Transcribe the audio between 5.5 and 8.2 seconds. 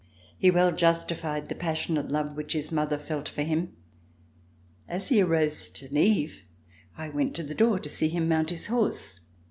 to leave, I went to the door to see